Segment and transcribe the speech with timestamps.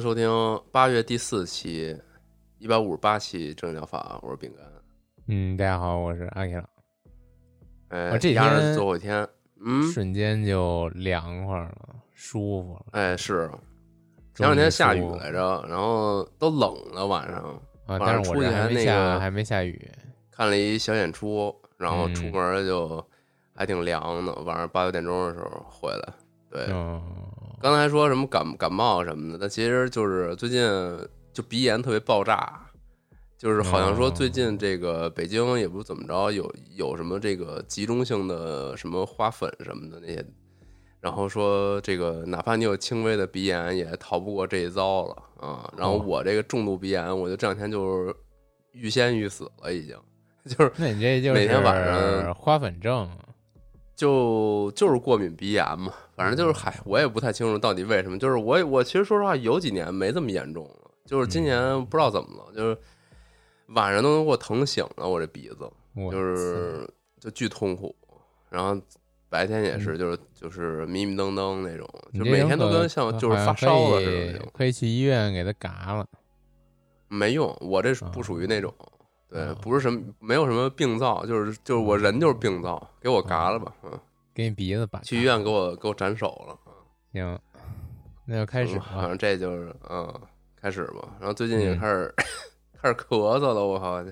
[0.00, 0.30] 迎收听
[0.72, 1.94] 八月第四期
[2.58, 4.66] 一百五十八期正疗法，我是饼干。
[5.26, 6.64] 嗯，大家好，我是阿 K 老。
[7.88, 9.28] 哎，我这天最后一天，
[9.62, 11.76] 嗯，瞬间就凉快了，
[12.14, 12.86] 舒服了。
[12.92, 13.50] 哎是，
[14.34, 19.90] 前两天下雨来着，然后都冷了，晚上但是我这还还那没下，个还没下雨。
[20.30, 23.06] 看了一小演出，然后出嗯门就
[23.54, 26.08] 还挺凉的，晚上八九点钟的时候回来。
[26.50, 27.02] 对，嗯，
[27.62, 30.66] 刚才说什么感感冒什么的，但其实就是最近
[31.30, 32.58] 就鼻炎特别爆炸，
[33.36, 40.24] 就是好像说最近这个北京也不怎么着，有有什么这个集中性的什么花粉什么的那些，
[41.02, 45.70] 然后说这个哪怕你有轻微的鼻炎，也逃不过这一遭了啊。
[45.76, 48.14] 然后我这个重度鼻炎，我就这两天就是
[48.72, 49.94] 欲仙欲死了，已经
[50.46, 53.06] 就是那你这就是每天晚上花粉症。
[54.00, 58.18] 就就是过敏鼻炎嘛，反正就是嗨，我也不太清楚到底为什么。
[58.18, 62.78] 就是我我其实说实话，有几年没这么严重了，就是今年不知道怎么了，就是
[63.74, 65.70] 晚上都能给我疼醒了，我这鼻子
[66.10, 66.88] 就是
[67.18, 67.94] 就巨痛苦，
[68.48, 68.80] 然后
[69.28, 76.06] 白天也是，就是就是迷迷瞪瞪那种，就每天都跟像就是发烧了似的那种，可以去医院给他嘎了。
[77.08, 78.74] 没用，我这是不属于那种。
[79.30, 83.98] 对哦，不是什么，没有什么病灶，就是就是我人就是病灶，给我嘎了吧，嗯，
[84.34, 86.58] 给你鼻子把去医院给我给我斩首了，
[87.12, 87.38] 行，
[88.24, 90.12] 那就开始反正这就是嗯，
[90.60, 91.08] 开始吧。
[91.18, 92.14] 然后最近也嗯开始、
[92.82, 94.02] 开始咳嗽了，我靠！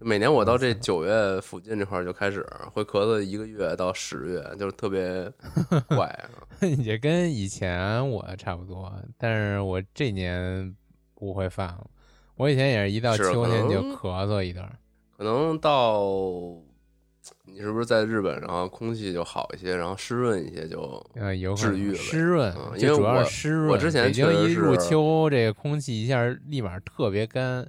[0.00, 5.28] 每年我到这嗯九月附近这块儿就开始会咳嗽一个月到十月，就是特别
[5.96, 6.30] 怪啊。
[6.84, 10.72] 也跟以前我差不多，但是我这年
[11.16, 11.86] 不会犯了。
[12.38, 14.72] 我以前也是一到秋天就咳嗽一段儿。
[15.16, 16.00] 可能到
[17.44, 23.68] 你是不是在日本，然后空气就好一些，然后湿润一些就呃，有治愈了湿润，嗯因为主要我是湿润。
[23.68, 27.66] 我之前北京一入秋，这个空气一下立马特别干，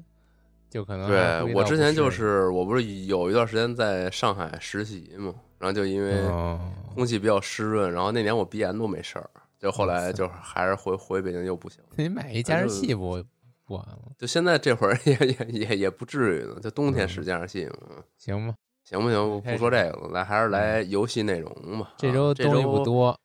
[0.70, 6.60] 就可能对我之前就是我不是有一段时间在上海实习嘛，然后就因为哦
[6.94, 13.39] 空气比较湿润，然后那年我鼻炎都没事儿，就后来就还是回回北京又不行，你买一加湿器不不
[13.76, 14.12] 完了？
[14.18, 19.42] 就现在这会儿 也也也也不至于呢，就冬天使加湿器嘛，嗯行吧，行不行？
[19.42, 21.94] 不说这个了，来还是来游戏内容吧。
[21.98, 23.20] 这啊这周东西不，多。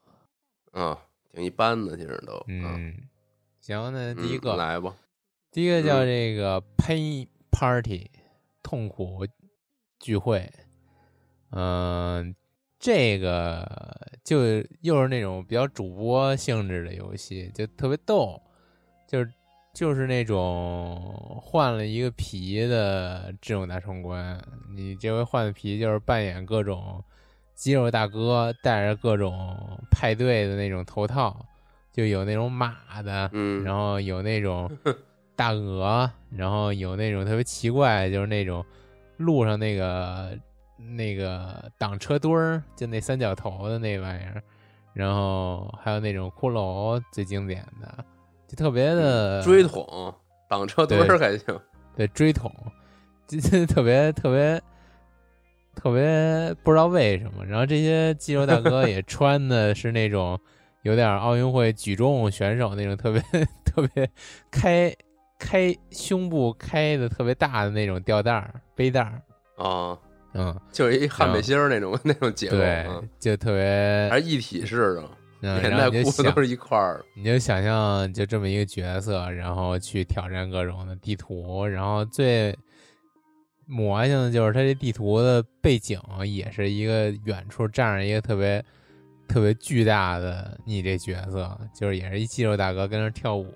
[0.72, 0.96] 嗯，
[1.32, 2.94] 挺一般的，其实都，嗯，
[3.60, 4.94] 行，那嗯，第一个，嗯来吧，
[5.50, 8.10] 第一个叫嗯这个 Pain Party，
[8.62, 9.26] 痛苦
[10.00, 10.50] 聚会。
[11.56, 12.34] 嗯、
[12.80, 13.64] 这个
[14.24, 14.38] 就
[14.80, 18.42] 又是那种比较主播性质的游戏，就特别逗，
[19.06, 19.32] 就是
[19.74, 24.40] 就是那种换了一个皮的智勇大冲关。
[24.70, 27.02] 你这回换的皮就是扮演各种
[27.54, 29.58] 肌肉大哥，戴着各种
[29.90, 31.44] 派对的那种头套，
[31.92, 34.70] 就有那种马的，嗯，然后有那种
[35.34, 38.64] 大鹅，然后有那种特别奇怪，就是那种
[39.16, 40.38] 路上那个
[40.76, 44.40] 那个挡车墩儿，就那三角头的那玩意儿，
[44.92, 48.04] 然后还有那种骷髅，最经典的，
[48.54, 50.14] 就特别的追桶
[50.48, 51.60] 挡车墩儿还行，
[51.96, 52.50] 对追桶，
[53.26, 54.60] 就就 特别特别
[55.74, 57.44] 特别不知道为什么。
[57.44, 60.38] 然后这些肌肉大哥也穿的是那种
[60.82, 63.22] 有点奥运会举重选手那种特别
[63.64, 64.08] 特别
[64.50, 64.94] 开
[65.38, 69.22] 开胸部开的特别大的那种吊带儿背带儿，
[69.56, 69.98] 啊，
[70.34, 72.56] 嗯，就是一汉背心儿那种 那种结构，
[73.18, 75.08] 就特别还是一体式的，嗯，
[75.60, 82.56] 连然后你就想带裤子都是一块儿，你就想象就这么一个角色，然后去挑战各种的地图，然后最
[83.66, 88.64] 魔性的就是它这地图的背景也是一个远处站着一个特别
[89.26, 93.52] 特别巨大的你这角色，就是也是一肌肉大哥跟那儿跳舞，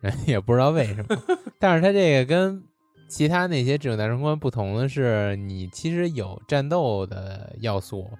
[0.00, 1.16] 人也不知道为什么，
[1.58, 2.62] 但是他这个跟
[3.08, 8.10] 其他那些这种大冲关不同的是，你其实有战斗的要素。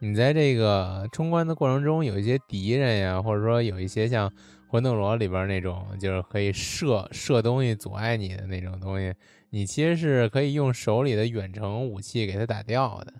[0.00, 4.32] 你在这个冲关的过程中，有一些敌人呀，或者说有一些像
[4.68, 9.12] 魂斗罗里边那种，就是可以射射东西阻碍你的那种东西，
[9.50, 13.12] 你其实是可以用手里的远程武器给它打掉的。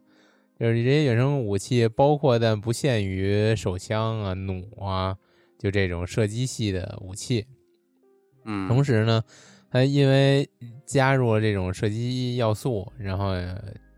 [0.59, 5.17] 就是这些远程武器，包括但不限于手枪啊、弩啊，
[5.57, 7.47] 就这种射击系的武器。
[8.45, 9.23] 嗯，同时呢，
[9.71, 10.49] 它因为
[10.85, 13.35] 加入了这种射击要素，然后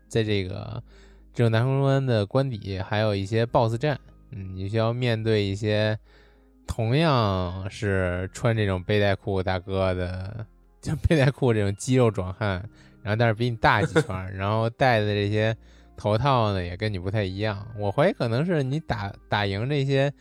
[0.07, 0.83] 在这个
[1.33, 3.99] 这种南空关的官邸还有一些 BOSS 战，
[4.31, 5.97] 嗯，你需要面对一些
[6.67, 10.45] 同样是穿这种背带裤大哥的，
[10.81, 12.67] 就背带裤这种肌肉壮汉，
[13.01, 15.55] 然后但是比你大几圈，然后戴的这些
[15.95, 17.65] 头套呢也跟你不太一样。
[17.77, 20.13] 我怀疑可能是你打打赢这些，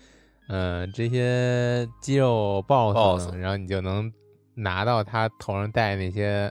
[0.48, 4.12] 嗯、这些肌肉 BOSS，, 然后你就能
[4.54, 6.50] 拿到他头上戴那些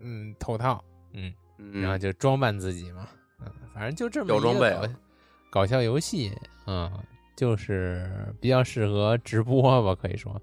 [0.00, 0.82] 嗯头套，
[1.12, 1.32] 嗯。
[1.60, 3.17] 嗯然后就装扮自己嘛，嗯，
[3.78, 4.98] 反正就这么有一个搞装备啊
[5.50, 6.32] 搞笑游戏，
[6.66, 6.90] 嗯，
[7.36, 8.10] 就是
[8.40, 10.40] 比较适合直播吧，可以说，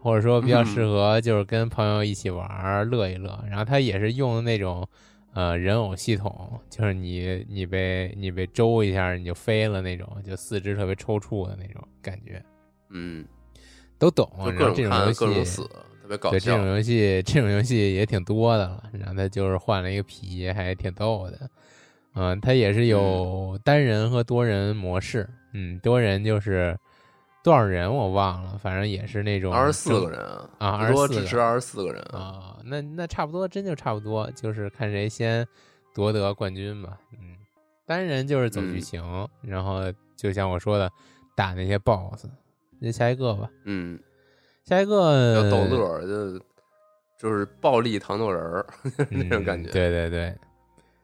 [0.00, 3.40] 或者说比较 适合就是跟朋友一起玩儿乐一乐。
[3.48, 4.86] 然后它也是用的那种
[5.32, 12.44] 呃人偶系统，就是你你被你被周一下你就飞了那种，就四肢特别抽搐的那种感觉，
[12.90, 13.24] 嗯，
[13.96, 14.28] 都懂。
[14.44, 15.62] 就然后各种这种游戏
[16.30, 16.66] 对这种。
[16.66, 18.90] 游戏，这种游戏也挺多的了。
[18.92, 21.48] 然后他就是换了一个皮，还挺逗的。
[22.14, 25.28] 嗯，它也是有单人和多人模式。
[25.54, 26.78] 嗯，多人就是
[27.42, 30.20] 多少人我忘了，反正也是那种二十四个人
[30.58, 32.18] 啊，多24支持二十四个人啊。
[32.18, 35.46] 啊、那那差不多，真就差不多，就是看谁先
[35.94, 36.98] 夺得冠军吧。
[37.12, 37.36] 嗯，
[37.86, 39.80] 单人就是走剧嗯情，然后
[40.16, 40.90] 就像我说的，
[41.36, 42.26] 打那些 BOSS。
[42.78, 43.96] 那下一个吧，嗯，
[44.64, 46.38] 下一个要逗乐儿，就
[47.16, 48.66] 就是暴力糖豆人儿
[49.08, 49.70] 那种感觉。
[49.70, 50.34] 嗯对对对，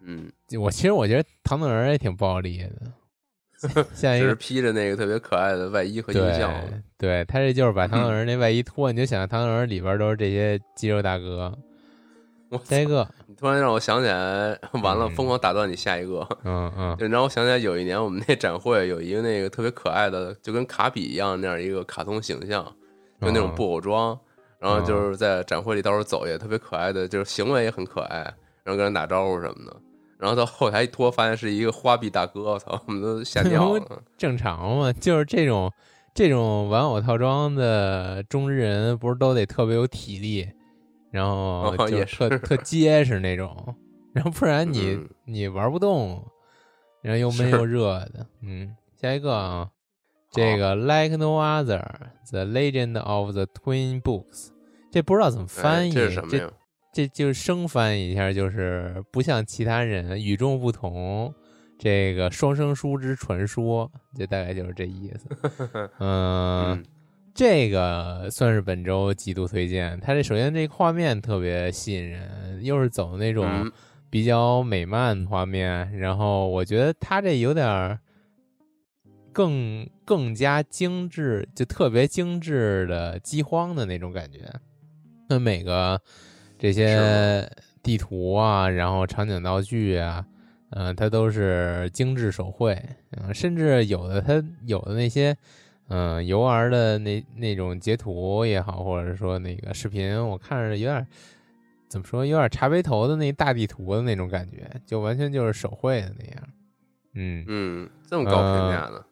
[0.00, 6.50] 嗯，我其实我觉得糖豆人儿也挺暴力的， 像一就是个披着那个特别可爱的外衣和音对效。
[6.96, 11.52] 对，他这就是把糖豆人儿那外衣脱，你就想糖豆人儿里边都是这些肌肉大哥。
[12.50, 16.26] 我下一个，你突然让我想起来，完了，嗯疯狂打断你下一个。
[16.44, 22.64] 嗯嗯 对，让我想起来有一年我们那展会有一个那个特别可爱的，就跟卡比一样那样一个卡通形象，
[23.20, 24.18] 就那种嗯布偶装，
[24.58, 28.20] 然后就是在展会里到处走也特别可爱的，就是行为也很可爱，
[28.64, 29.76] 然后跟人打招呼什么的。
[30.18, 34.02] 然后到后台一拖，发现是一个花臂大哥，我操，我们都吓尿了。
[34.18, 35.72] 正常嘛，就是这种
[36.12, 40.48] 这种玩偶套装的中之人，不是都得特别有体力，
[41.12, 43.76] 然后就特、是特结实那种，
[44.12, 46.24] 然后不然你、嗯你玩不动，
[47.02, 48.26] 然后又闷又热的。
[48.42, 49.68] 嗯，下一个啊，
[50.32, 51.84] 这个 Like No Other:
[52.30, 54.48] The Legend of the Twin Books，
[54.90, 56.50] 这不知道怎么翻哎译，这是什么呀？
[56.98, 61.32] 这就是生翻译一下，就是不像其他人与众不同，
[61.78, 65.28] 这个双生书之传说，就大概就是这意思。
[66.00, 66.84] 嗯，嗯
[67.32, 69.96] 这个算是本周极度推荐。
[70.00, 73.70] 它这首先这个画面特别吸引人，又是走那种嗯
[74.10, 78.00] 比较美漫画面，然后我觉得它这有点儿
[79.32, 84.40] 更更加精致，就特别精致的饥荒的那种感觉。
[85.28, 86.00] 那每个
[86.58, 87.48] 这些
[87.82, 90.24] 地图啊，然后场景道具啊，
[90.70, 92.76] 嗯、它都是精致手绘，
[93.12, 95.36] 嗯、甚至有的它有的那些，
[95.88, 101.06] 嗯、游玩的那那种截图也好，或者说那个视频，我看着有点
[101.88, 106.48] 怎么说，有点茶杯头的那大地图的那种感觉，就完全就是手绘的那样。
[107.14, 109.02] 嗯，嗯，这么高评价呢？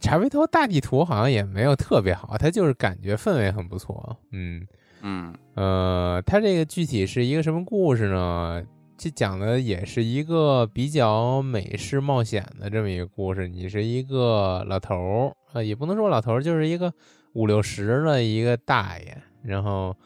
[0.00, 4.18] 茶杯头大地图好像也没有特别好，它就是感觉氛围很不错。
[4.32, 4.66] 嗯，
[5.02, 8.64] 嗯呃，它这个具体是一个什么故事呢？
[8.96, 13.46] 这讲的也是一个比较美式冒险的这么一个故事。
[13.46, 16.92] 你是一个老头儿，呃，也不能说老头儿，就是一个
[17.34, 19.96] 五六十的一个大爷，然后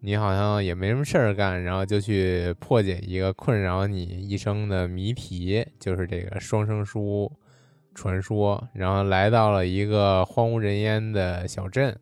[0.00, 7.32] 你好像也没什么事儿干，然后就去破解一个困扰你一生的谜题，就是这个双生书
[7.94, 11.98] 传说，然后来到了一个荒无人烟的小镇，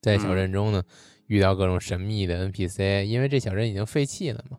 [0.00, 0.82] 在小镇中呢。
[1.26, 4.56] 遇到各种神秘的 NPC，因为这小镇已经废弃了嘛，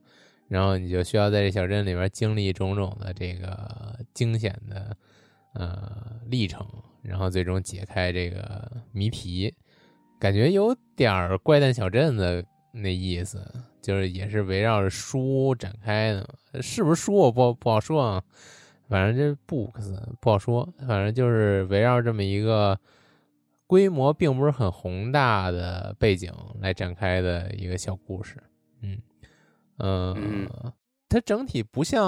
[0.48, 4.98] 然后你就需要在这小镇里边经历种种的这个惊险的
[5.54, 6.66] 呃历程，
[7.02, 9.54] 然后最终解开这个谜题，
[10.20, 12.44] 感觉有点儿怪诞小镇的
[12.74, 13.42] 那意思，
[13.82, 16.28] 就是也是围绕着书展开的，
[16.62, 18.24] 是不是书我不不好说啊，
[18.90, 22.78] 反正这 books 不好说，反正就是围绕这么一个。
[23.68, 28.38] 规模并不是很宏大的背景来展开的一个小故事。
[28.82, 28.98] 嗯
[29.78, 30.48] 嗯，
[31.10, 32.02] 它整体不像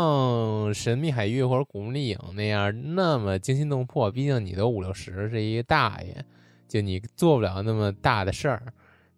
[0.74, 6.16] 《神秘海域》或者《古墓丽影》那样那么惊心动魄，毕竟你都五六十，是一个大爷，
[6.68, 8.63] 就你做不了那么大的事儿，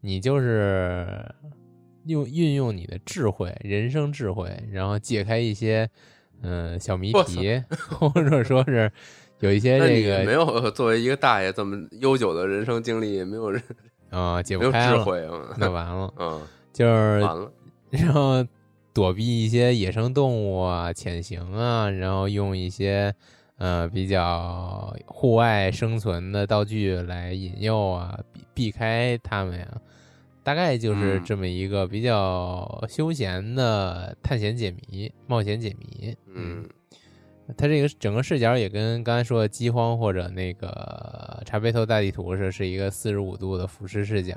[0.01, 1.23] 你就是
[2.05, 5.87] 用运用你的智慧，人生智慧，然后解开一些
[6.41, 7.61] 嗯小谜题，
[7.99, 8.91] 或者说是。
[9.41, 13.61] 有一些这个没有作为一个大爷这么悠久的人生经历，没有人
[14.09, 17.51] 啊解不开智慧那完了，嗯，就是完了，
[17.89, 18.45] 然后
[18.93, 23.13] 躲避一些野生动物啊、潜行啊，然后用一些
[23.57, 29.67] 呃比较户外生存的道具来引诱啊，避避开他们呀，
[30.43, 36.63] 大概就是这么一个比较休闲的探险解谜、冒险解谜，嗯。
[37.57, 44.35] 它这个整个视角也跟刚才说的饥荒或者那个茶杯头大地图是是一个四十五度的俯视视角，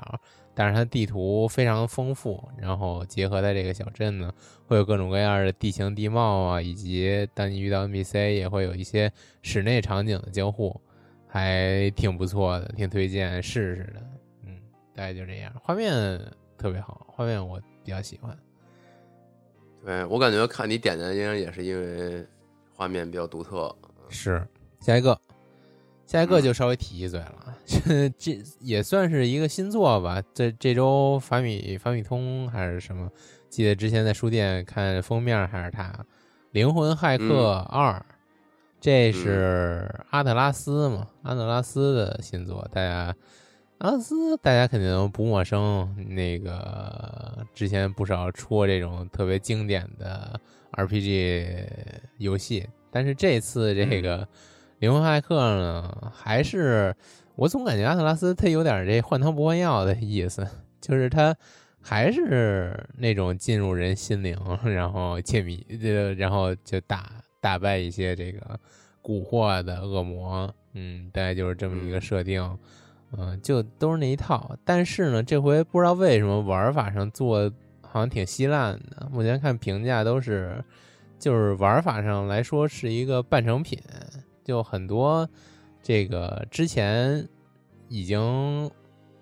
[0.53, 4.33] 但是它地图非常丰富，然后结合在这个小镇呢，
[4.67, 10.81] 会有各种各样的地形地貌啊，以及当你遇到 NPC 也会有一些室内场景的交互，
[11.29, 14.03] 还挺不错的，挺推荐试试的。
[14.45, 14.59] 嗯，
[14.93, 16.21] 大概就这样，画面
[16.59, 18.37] 特别好，画面我比较喜欢。
[19.85, 22.27] 对我感觉看你点的应该也是因为。
[22.75, 23.75] 画面比较独特，
[24.09, 24.45] 是
[24.81, 25.19] 下一个，
[26.05, 27.57] 下一个就稍微提一嘴了，
[28.19, 30.21] 这也算是一个新作吧。
[30.35, 33.09] 这这周法米法米通还是什么？
[33.49, 35.85] 记得之前在书店看封面还是它，
[36.51, 37.93] 《灵魂骇客二》，
[38.81, 41.07] 这是阿特拉斯嘛？
[41.23, 43.15] 阿特拉斯的新作，大家
[43.79, 50.41] 阿特拉斯大家肯定不陌生，那个之前不少出过这种特别经典的。
[50.77, 51.67] RPG
[52.19, 54.25] 游戏，但是这次这个
[54.79, 56.95] 《灵魂骇客》呢，还是
[57.37, 60.47] 我总感觉阿特拉斯他有点这换汤不换药的意思，
[60.81, 61.37] 就是他
[61.81, 65.65] 还是那种进入人心灵，然后窃谜，
[66.17, 68.59] 然后就打打败一些这个
[69.03, 72.59] 蛊惑的恶魔，嗯，大概就是这么一个设定，
[73.17, 74.57] 嗯，就都是那一套。
[74.65, 77.51] 但是呢，这回不知道为什么玩法上做。
[77.95, 80.65] 好像挺稀烂的，目前看评价都是，
[81.17, 83.79] 就是玩法上来说是一个半成品，
[84.43, 85.29] 就很多
[85.81, 87.25] 这个之前
[87.87, 88.69] 已经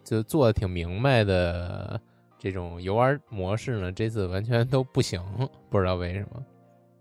[0.03, 2.01] 就做的挺明白的
[2.39, 5.21] 这种游玩模式呢，这次完全都不行，
[5.69, 6.43] 不知道为什么。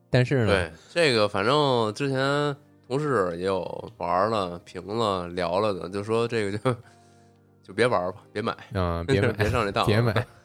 [0.10, 2.54] 但是呢，对这个反正之前
[2.86, 6.76] 同事也有玩了、评了、聊了的，就说这个就
[7.64, 10.14] 就别玩吧，别买，嗯， 别买别上这当，别买。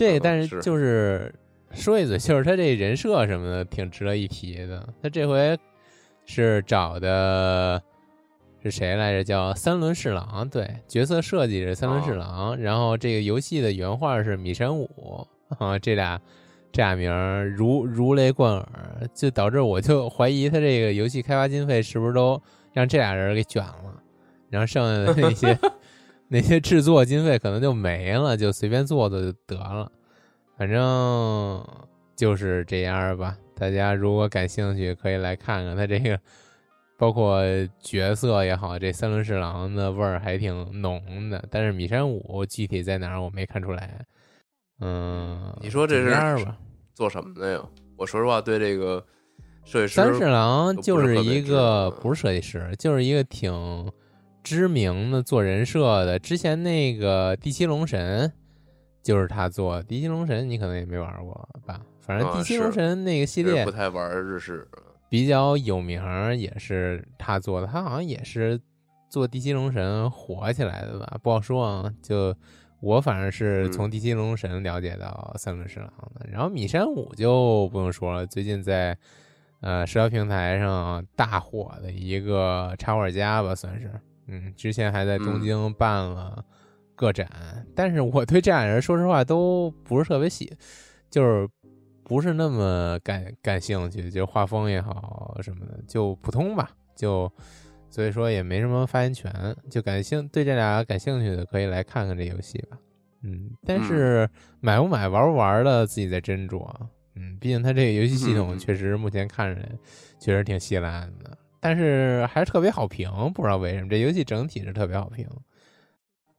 [0.00, 1.30] 这，但是就是
[1.72, 4.88] 说一嘴，就是他这人设什么的挺值得一提的。
[5.02, 5.58] 他这回
[6.24, 7.82] 是找的
[8.62, 9.22] 是谁来着？
[9.22, 12.58] 叫三轮侍郎，对，角色设计是三轮侍郎。
[12.58, 14.88] 然后这个游戏的原画是米山武
[15.58, 16.18] 啊，这俩
[16.72, 22.40] 这俩名如如雷贯耳，就导致我就怀疑他这个游戏开发经费是不是都
[22.72, 24.02] 让这俩人给卷了，
[24.48, 25.58] 然后剩下的那些。
[26.32, 29.90] 那些制作经费可能就没了，就随便做做就得了，
[30.56, 31.66] 反正
[32.14, 33.36] 就是这样吧。
[33.56, 36.16] 大家如果感兴趣，可以来看看他这个，
[36.96, 37.42] 包括
[37.80, 41.44] 角色也好，这三轮侍郎的味儿还挺浓的。
[41.50, 44.06] 但是米山武具体在哪儿我没看出来。
[44.78, 46.56] 嗯，你说这是吧？
[46.94, 47.60] 做什么的呀？
[47.96, 49.04] 我说实话，对这个
[49.64, 53.50] 设计师三侍郎就是一个不是设计师，就是一个挺。
[54.42, 58.28] 知名的做人设的，之前那个《第七龙神》
[59.02, 59.84] 就是他做的。
[59.86, 61.80] 《第七龙神》你可能也没玩过吧？
[62.00, 64.66] 反正《第七龙神》那个系列不太玩日式，
[65.08, 66.02] 比较有名，
[66.36, 67.66] 也是他做的。
[67.66, 68.60] 他好像也是
[69.08, 71.18] 做《第七龙神》火起来的吧？
[71.22, 71.92] 不好说啊。
[72.02, 72.34] 就
[72.80, 76.26] 我反正是从《第七龙神》了解到三轮侍郎的。
[76.30, 78.96] 然后米山武就不用说了，最近在
[79.60, 83.90] 呃社交平台上大火的一个插画家吧，算是。
[84.30, 86.44] 嗯，之前还在东京办了
[86.94, 87.28] 个展，
[87.74, 90.56] 但是我对这俩人说实话都不是特别喜，
[91.10, 91.48] 就是
[92.04, 97.30] 不是那么感感兴趣，就画风也好什么的，就普通吧，就
[97.88, 99.32] 所以说也没什么发言权，
[99.68, 102.78] 就感兴对这俩感兴趣的可以来看看这游戏吧。
[103.22, 104.28] 嗯，但是
[104.60, 106.64] 买不买玩不玩的自己再斟酌。
[107.16, 109.60] 嗯，毕竟它这个游戏系统确实目前看着
[110.20, 111.36] 确实挺稀烂的。
[111.60, 115.26] 但是还是特别好评，不知道为什么这游戏整体是特别好评。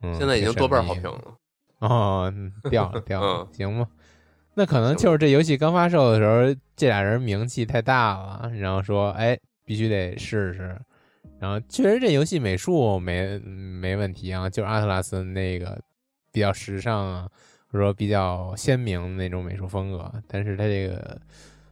[0.01, 1.37] 嗯，现在已经多半好评了。
[1.79, 2.33] 哦，
[2.69, 3.87] 掉了 掉了，行吧。
[4.53, 10.77] 那可能就是这游戏刚发售的时候，这俩人名气太大了，然后说，哎，必须得试试，
[11.39, 15.79] 然后确实这游戏美术没没问题啊，就是阿特拉斯那个
[16.31, 17.29] 比较时尚啊，
[17.67, 21.19] 或者说比较鲜明的那种美术风格，但是它这个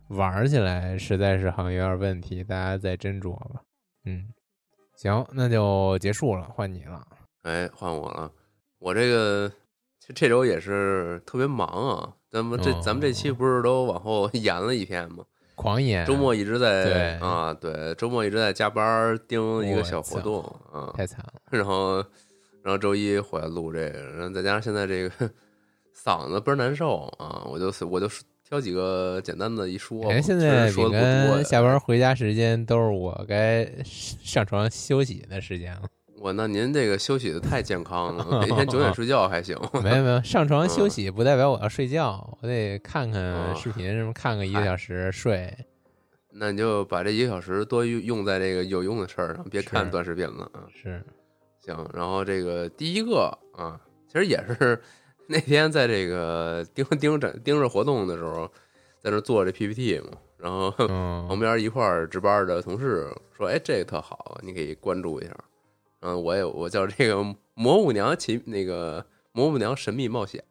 [0.10, 3.62] 玩起来实在是好像有点问题，大家再斟酌吧。
[4.06, 4.28] 嗯，
[4.96, 7.06] 行，那就结束了，换你了。
[7.44, 8.32] 哎，换我了，
[8.80, 9.52] 我这个
[10.00, 12.14] 这这周也是特别忙啊。
[12.30, 15.24] 咱们这、哦咱们这期不是都往后延了一天吗？
[15.56, 21.98] 狂延周末一直在对啊，对，周末一直在加班盯一个小活动啊，太惨了， 然后
[22.64, 25.30] 然后周一回来录这个，然后再加上现在这个
[25.94, 28.08] 嗓子倍儿难受啊，我就我就
[28.50, 35.84] 挑几个简单的一说吧，哎，现在实说饼的不多下班回家时间都是我该上床休息的时间了。
[36.20, 39.56] 我那您这个休息的太健康了， 每天九点睡觉还行。
[39.84, 45.56] 没有没有，上床休嗯息不代表我要睡觉，我得看看哦视频什么，看个一个小时睡。
[46.34, 50.66] 那你就把这一个小时多用用在这个有用的事儿上，别看短视频了啊。
[50.74, 51.02] 是，
[51.64, 53.80] 行，然后这个第一个啊，
[54.12, 54.82] 其实也是
[55.32, 58.50] 那天在这个盯盯着盯着活动的时候，
[59.00, 61.26] 在那做这 PPT 嘛，然后嗯。
[61.30, 63.08] 旁边一块儿值班的同事
[63.38, 65.38] 说：“哎，这个特好，你可以关注一下。”
[66.02, 67.16] 嗯我也我叫这个
[67.54, 69.02] 《魔舞娘奇那个
[69.34, 70.42] 《魔舞娘神秘冒险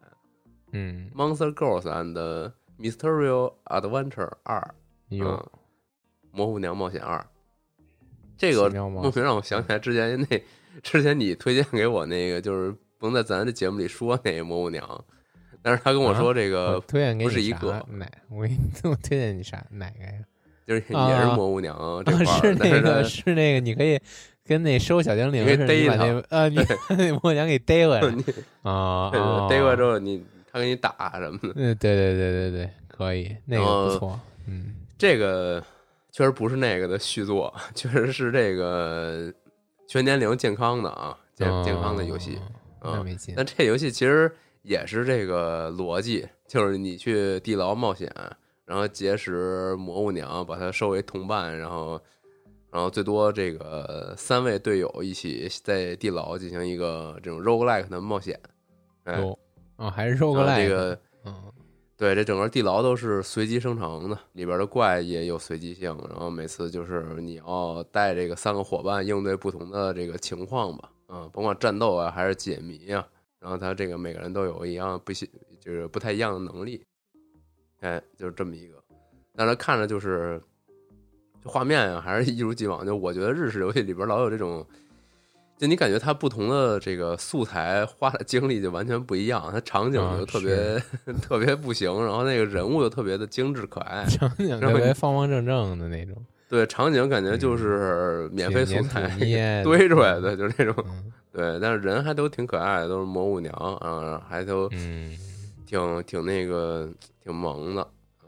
[0.73, 4.75] 嗯，Monster Girls and Mysterious Adventure 二》
[5.16, 5.47] 有嗯，
[6.30, 7.26] 魔舞娘冒险二，
[8.37, 10.40] 这个莫名让我想起来之前那
[10.82, 15.04] 之前你推荐给我那个，就是不能在咱这节目里说那个魔物娘，
[15.62, 18.06] 但是他跟我说这个推荐给不是一个哪？
[18.28, 20.12] 我给你我推荐你啥哪个呀？
[20.66, 21.74] 就是也啊是魔物娘
[22.04, 23.98] 这块啊，儿，是那个是那个，你可以
[24.44, 28.14] 跟那收小精灵似的，把那呃，你把那魔娘给逮回来
[28.62, 29.10] 啊，
[29.48, 35.62] 逮回来之后你他给你打什么的，嗯，对对对对对，可以，那个不呃错，嗯，这个
[36.10, 39.32] 确实不是那个的续作，确实是这个
[39.86, 42.36] 全年龄健康的啊，健健康的游戏。
[42.36, 42.42] 哦
[42.80, 44.30] 啊那没劲，但这游戏其实
[44.62, 48.12] 也是这个逻辑，就是你去地牢冒险，
[48.64, 52.00] 然后结识魔物娘，把她收为同伴，然后，
[52.70, 58.38] 然后最多这个三位队友一起在地牢进行一个这种 roguelike 的冒险。
[59.05, 59.38] 哎，有
[59.76, 61.35] 哦，还是 roguelike，这个嗯，
[61.96, 73.07] 对，这整个地牢都是随机生成的，里边的怪也有随机性，然后每次就是你要带这个三个伙伴应对不同的这个情况吧，嗯，甭管战斗啊还是解谜啊，
[73.40, 75.29] 然后他这个每个人都有一样不行，
[75.61, 76.85] 就是不太一样的能力，
[77.81, 78.75] 哎，就是这么一个，
[79.35, 80.40] 但是看着就是，
[81.42, 84.66] 就画面啊还是一如既往，就我觉得日式游戏里边老有这种。
[85.57, 90.81] 就你感觉它不同的这个素材花的精力就完全不一样，它场景啊就特别、
[91.21, 96.14] 特别不行，然后那个人物又特别的精致可爱，场景特别方方正正的那种，
[96.48, 99.08] 对场景感觉就是免费素材
[99.62, 101.12] 堆出来的，就是那种嗯。
[101.30, 105.14] 对，但是人还都挺可爱的，都是魔物娘啊，还都嗯，
[105.66, 106.90] 挺挺那个
[107.22, 107.82] 挺萌的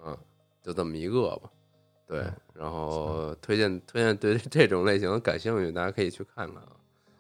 [0.05, 0.15] 啊，
[0.63, 1.51] 就这么一个吧。
[2.07, 6.73] 对嗯，然后推荐推荐对这种类型感兴趣，大家可以去看看啊。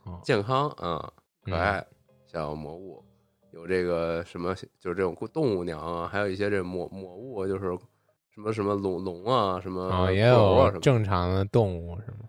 [0.04, 0.20] 哦。
[0.22, 1.10] 健康啊，
[1.44, 1.58] 可嗯。
[1.58, 1.84] 爱，
[2.26, 3.02] 小魔物，
[3.52, 7.76] 有这个什么，就是这种动物娘啊，还有一些这魔魔物，就是
[8.34, 10.70] 什么什么龙龙啊，什么哦，也有啊。
[10.80, 12.28] 正常的动物是吗？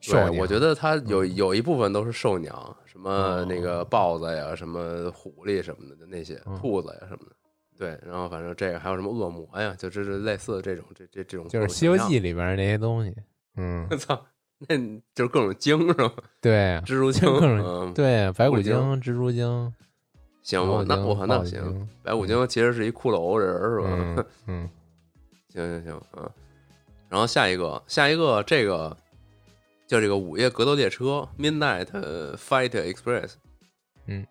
[0.00, 7.32] 兽对，我觉得它有嗯有一部分都是兽娘，什么哦那个豹子呀，什么狐狸什么的，就那些嗯兔子呀什么的。
[7.76, 13.12] 对，然后反正这个还有什么恶魔呀，就这是类似这种这这这种就是《西游记》里边那些东西，
[13.56, 14.24] 嗯我，操，
[14.68, 14.76] 那
[15.14, 16.12] 就是各种精是吧？
[16.40, 19.72] 对啊，蜘蛛精， 各种嗯，对啊，白骨精精、蜘蛛精，
[20.42, 23.88] 行那我那豹行，白骨精其实是一骷髅人是吧？
[23.88, 24.70] 嗯嗯，
[25.54, 26.30] 行行行，嗯。
[27.08, 28.94] 然后下一个，下一个这个
[29.86, 31.86] 叫这个午夜格斗列车 （Midnight
[32.36, 33.34] Fight Express）。
[34.06, 34.26] 嗯，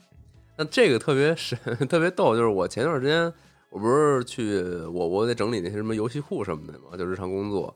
[0.58, 1.58] 那这个特别神，
[1.90, 3.34] 特别逗，就是我前段时间
[3.72, 7.76] 我不是去我我得整理那些什么游戏库什么的嘛，就日常工作，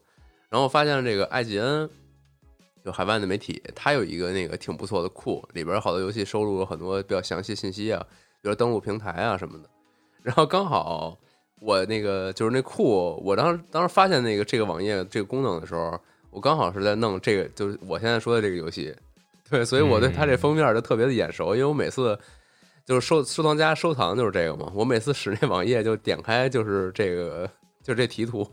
[0.50, 1.90] 然后发现这个艾吉恩。
[2.86, 8.02] 就海外的媒体，它有一个那个挺不错的库，里边好多游戏收录了很多比较详细信息啊，
[8.42, 9.70] 比如登录平台啊什么的。
[10.24, 11.20] 然后刚好
[11.60, 18.96] 我那个就是那库，我当时当时发现那个这个网页这个功能的时候，我刚好是在弄这个，就是我现在说的这个游戏。
[19.50, 22.18] 对，所以我对它这封面就特别的眼熟，因为我每次
[22.86, 27.50] 就是收收藏夹收藏就是这个嘛，我每次使那网页就点开就是这个，
[27.84, 28.44] 就这题图，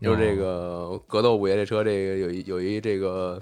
[0.00, 3.40] 就是这个格斗五爷列车这个有一有一这个。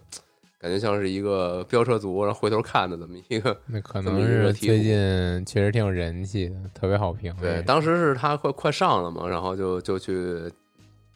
[0.63, 7.35] 感觉像是一个飙车族，然后回头看的这么一个， 那可能是最近确实挺有人气的，特别好评。
[7.41, 10.41] 对，当时是他快快上了嘛，然后就就去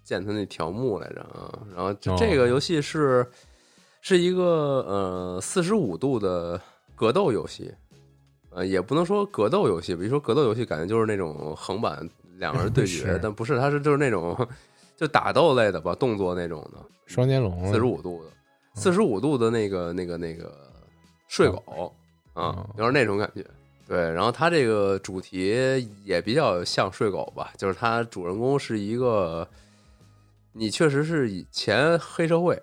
[0.03, 1.59] 见他那条目来着啊。
[1.77, 3.25] 然后这个游戏是
[4.01, 4.43] 是一个
[4.89, 6.61] 呃四十五度的
[6.97, 7.73] 格斗游戏，
[8.51, 14.37] 呃，也不能说格斗游戏，比如说格斗游戏，感觉就是那种横版两个人对决， 但不是，它是就是那种
[14.97, 18.31] 就打斗类的吧，动作那种的，双截龙四十五度的，
[18.77, 20.55] 四十五度的那个那个那个
[21.27, 21.93] 睡狗
[22.35, 23.45] 啊嗯，有点那种感觉。
[23.89, 29.49] 对，然后它这个主题也比较像睡狗吧，就是它主人公是一个，
[30.53, 32.61] 你确实是以前黑社会，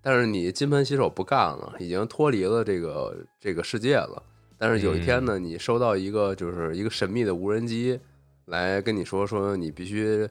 [0.00, 4.22] 但是你金盆洗手不干了，已经脱离了这个这个世界了。
[4.58, 7.98] 但是有一天呢，你收到一个就是一个神秘的无人机
[8.44, 10.28] 来跟你说，说你必须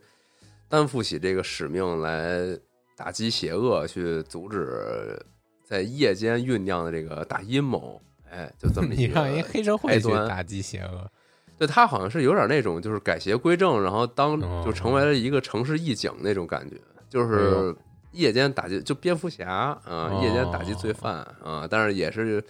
[0.69, 2.57] 担负起这个使命来
[2.95, 5.19] 打击邪恶，去阻止
[5.63, 8.01] 在夜间酝酿的这个大阴谋。
[8.29, 11.09] 哎，就这么 一个让一黑社会去打击邪恶，
[11.57, 16.75] 对他好像是有点那种，就是改邪归正，然后当哦就成为了一个城市义警那种感觉，
[17.09, 17.73] 就是
[18.11, 22.43] 夜间打击，就蝙蝠侠啊，哦夜间打击罪犯啊，但是也是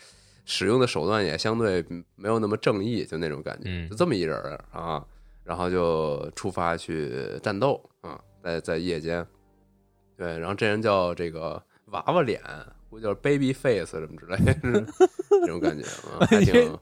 [0.45, 5.05] 使用的手段也相对没有那么正义，就那种感觉，嗯就这么一人儿啊，
[5.43, 9.25] 然后就出发去战斗啊，在在夜间，
[10.17, 12.41] 对，然后这人叫这个娃娃脸，
[12.89, 14.54] 估计叫 baby face 什么之类的，
[15.41, 15.84] 这种感觉
[16.19, 16.78] 啊， 还挺。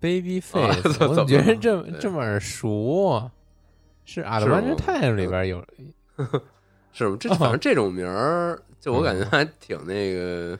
[0.00, 3.06] Baby 啊 Face，怎我怎么觉得这这么耳熟？
[3.08, 3.32] 啊？
[4.04, 5.64] 是《是 Adventure 吗 Time》里边有，
[6.92, 7.16] 是吗？
[7.18, 7.34] 这哦。
[7.36, 10.58] 反正这种名儿，就我感觉还挺那个，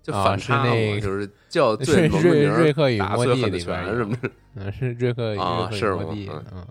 [0.00, 6.44] 就反差嘛，那个就是叫是最萌的瑞名儿，瑞克与打莫蒂的里边有拳什么的，嗯，是瑞克与啊是吗莫蒂，嗯。
[6.54, 6.66] 嗯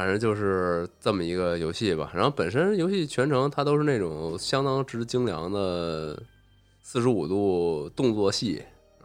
[0.00, 2.10] 反正就是这么一个游戏吧。
[2.14, 6.18] 然后本身游戏全程它都是那种相当之精良的
[6.80, 8.62] 四十五度动作戏，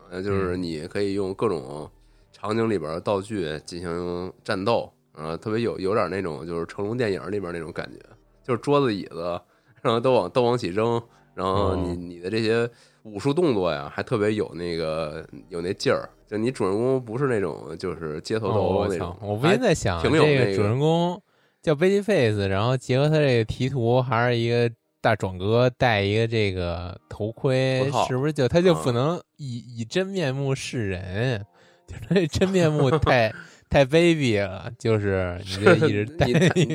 [0.10, 1.91] 呃，就是嗯你可以用各种
[2.31, 7.99] 场景里边的道具进行战斗，啊，特别有有点那种就是成龙电影里边那种感觉，
[8.41, 9.38] 就是桌子椅子，
[9.81, 11.03] 然后都往都往起扔，
[11.35, 12.67] 然后你哦你的这些
[13.03, 16.09] 武术动作呀，还特别有那个有那劲儿。
[16.27, 21.21] 就你主人公不是那种就是街头斗那种操，，我不还禁在想，挺有这个主人公
[21.61, 24.71] 叫 Baby Face，然后结合他这个题图，还是一个
[25.01, 31.45] 大壮哥戴一个这个头盔是不是就他就不啊能以以真面目示人？
[31.85, 33.31] 就是他这真面目太
[33.69, 36.25] 太卑鄙了，就是你这一直 戴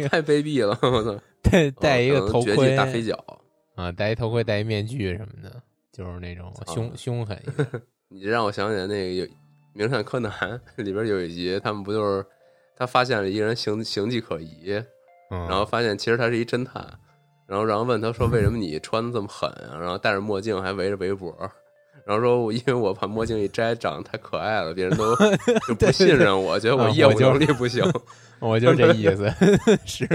[0.08, 1.18] 太卑鄙了，我操！
[1.42, 3.18] 戴戴一个头盔大飞脚。
[3.80, 5.62] 啊，戴一头盔，戴一面具什么的，
[5.92, 7.40] 就是那种凶啊凶狠。
[8.08, 9.24] 你这让我想起来那个有
[9.72, 10.30] 《名侦探柯南》
[10.82, 12.24] 里边有一集，他们不就是
[12.76, 14.72] 他发现了一个人形形迹可疑，
[15.30, 16.84] 嗯，然后发现其实他是一侦探，
[17.46, 19.78] 然后然后问他说为什么你穿的这么狠啊？
[19.80, 21.34] 然后戴着墨镜还围着围脖，
[22.04, 25.14] 然后说我因为我把墨镜一摘长得太可爱了，别人都
[25.68, 27.84] 就不信任我，觉得我业务能力不行，
[28.40, 29.32] 我就这意思，
[29.86, 30.06] 是，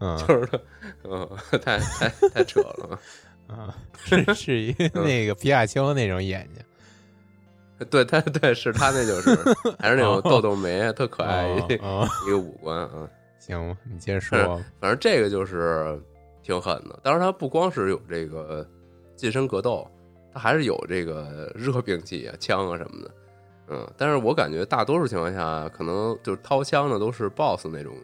[0.00, 0.58] 嗯 就是他
[1.04, 1.28] 嗯
[1.62, 2.98] 太太太扯了。
[3.48, 6.64] 啊，是是一个嗯那个皮卡丘那种眼睛，
[7.90, 9.30] 对，他对是他那就是
[9.78, 13.08] 还是那种豆豆眉，特可爱一一个五官啊。
[13.40, 16.00] 行，你接着说，反正这个就是
[16.42, 17.00] 挺狠的。
[17.02, 18.64] 当然，他不光是有这个
[19.16, 19.84] 近身格斗，
[20.32, 23.10] 他还是有这个热兵器啊、枪啊什么的。
[23.68, 27.94] 嗯，但是我感觉大多数情况下，可能就是掏枪的都是 BOSS 那种，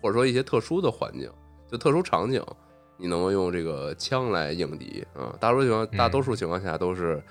[0.00, 1.30] 或者说一些特殊的环境，
[1.68, 2.44] 就特殊场景，
[2.96, 5.36] 你能够用这个枪来应敌啊。
[5.40, 7.22] 大多数情况，嗯大多数情况下都是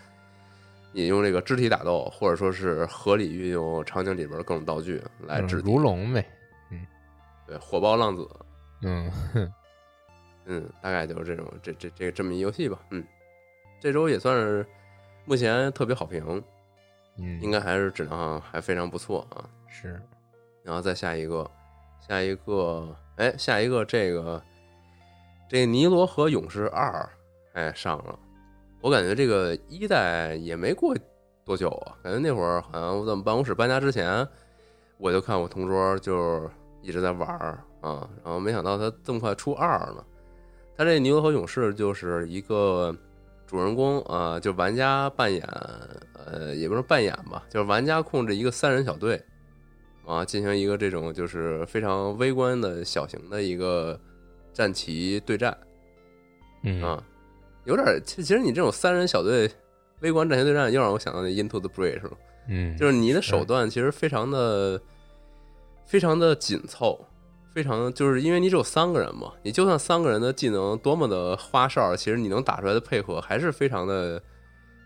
[0.92, 5.80] 你用这个肢体打斗，或者说是合理运用场景里边的各种道具来嗯制敌如。
[5.80, 6.26] 龙呗，
[6.72, 6.86] 嗯
[7.48, 8.28] 对，火爆浪子，
[8.82, 9.12] 嗯，
[10.46, 12.80] 嗯，大概就是这种这这这这么一游戏吧。
[12.92, 13.04] 嗯，
[13.80, 14.66] 这周也算是
[15.26, 16.44] 目前特别好评，
[17.18, 19.48] 嗯，应该还是质量还非常不错啊。
[19.68, 20.02] 是，
[20.64, 21.50] 然后再下一个，
[22.10, 24.42] 下一个，哎，下一个这个
[25.48, 26.92] 这《尼罗河勇士二》
[27.54, 28.18] 哎上了，
[28.82, 30.96] 我感觉这个一代也没过
[31.46, 34.28] 多久啊，感觉那会儿好像我在我们办公室搬家之前，
[34.98, 36.50] 我就看我同桌就
[36.82, 40.04] 一直在玩儿啊，然后没想到他这么快出二了。
[40.76, 42.92] 他这《尼罗河勇士》就是一个
[43.46, 45.48] 主人公啊、就玩家扮演，
[46.14, 49.24] 呃，也不是扮演吧，就是玩家控制一个三人小队，
[50.10, 54.00] 啊，进行一个这种就是非常微观的小型的一个
[54.52, 55.56] 战旗对战
[56.64, 57.04] 嗯啊，
[57.66, 59.48] 有点儿其其实你这种三人小队
[60.00, 62.18] 微观战旗对战，又让我想到那 Into the Bridge 了，
[62.48, 64.82] 嗯，就是你的手段其实非常的
[65.86, 67.00] 非常的紧凑，
[67.54, 74.20] 非常就是因为你只有三个人嘛，你就算三个人的技能多么的花哨，其实你能打出来的配合还是非常的。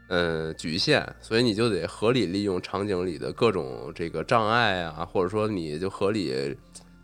[0.10, 6.56] 呃，局限，所以你就得合理利用场景里的各种这个障碍啊，或者说你就合理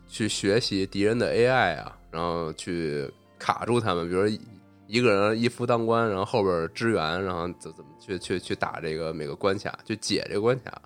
[0.06, 4.38] 去学习敌人的 AI 啊，然后去卡住他们，比如说
[4.86, 10.80] 一个人一夫当关，然后后边支援，然后怎怎么去去去打这个每个关卡，去解这个关卡。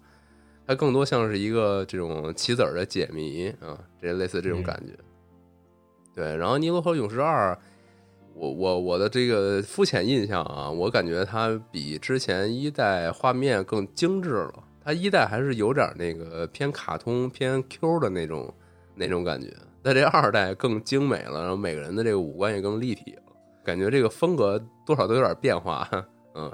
[0.67, 4.93] 它更多像是一个这种棋子儿的解谜啊，这类似这种感觉。
[6.15, 7.53] 对，然后《尼罗河勇士二》，
[8.35, 14.55] 我我我的这个肤浅印象啊，我感觉它比之前一代画面更精致了。
[14.85, 18.53] 它一代还是有点那个偏卡通、偏 Q 的那种
[18.95, 19.49] 那种感觉，
[19.83, 23.23] 但这二代更精美了，然后每个人的这个五官也更立体了，
[23.65, 25.89] 感觉这个风格多少都有点变化。
[26.35, 26.53] 嗯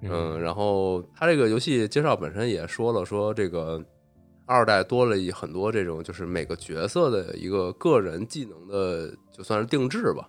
[0.00, 3.80] 嗯，然后它这个游戏介绍本身也说了，说这个
[4.44, 10.28] 二代多了很多这种就是每个角色的一个个人技能的，就算是定制吧。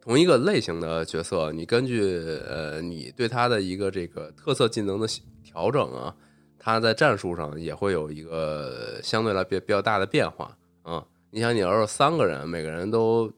[0.00, 2.02] 同一个类型的角色，你根据
[2.48, 5.06] 呃你对他的一个这个特色技能的
[5.42, 6.14] 调整啊。
[6.62, 11.02] 他在战术上也会有一个相对来比比较大的变化啊！
[11.30, 13.32] 你想，你要是三个人，每个人都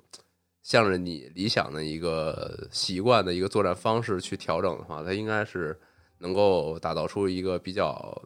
[0.65, 5.79] 向着你理想的一个习惯的一个作战方式去调整的话，他应该是
[6.19, 8.21] 能够打造出一个比较，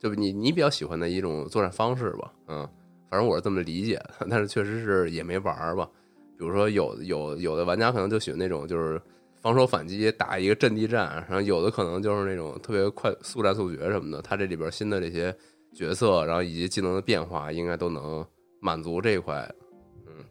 [0.00, 2.32] 就你你比较喜欢的一种作战方式吧？
[2.46, 2.66] 嗯，
[3.10, 5.86] 反正我是这么理解的，但是确实是也没玩儿吧。
[6.38, 9.00] 比如说，有有有的玩家可能就喜欢那种就是。
[9.40, 14.20] 防守反击打一个阵地战，然后有的可能就是那种特别快速战速决什么的。
[14.20, 15.34] 它这里边新的这些
[15.72, 18.26] 角色，然后以及技能的变化，应该都能
[18.60, 19.48] 满足这一块。
[20.08, 20.24] 嗯，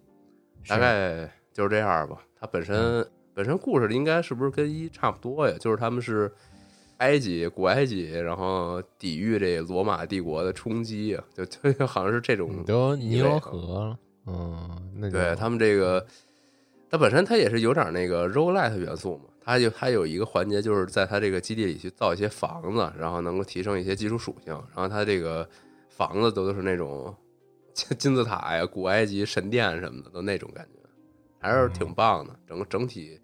[0.67, 2.21] 大概就是这样吧。
[2.37, 5.55] 它本身本身故事应该是不是跟一差不多呀？
[5.57, 6.29] 就是他们是
[6.97, 12.61] 埃及古埃及，然后抵御这罗马帝国的冲击啊，就就好像是这种。
[12.65, 16.05] 都尼罗河了，嗯，那对他们这个。
[16.89, 25.45] 它本身它也是有点那个 roguelite 元素嘛，它就它有一个环节，就是在它这个基地里去造一些房子，然后能够提升一些技术属性，然后它这个
[25.89, 27.13] 房子都都是那种
[27.73, 30.79] 金字塔呀、古埃及神殿什么的，都那种感觉，
[31.39, 32.33] 还是挺棒的。
[32.47, 33.19] 整个整体